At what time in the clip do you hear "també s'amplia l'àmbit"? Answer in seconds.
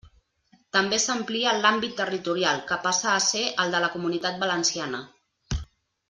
0.75-1.93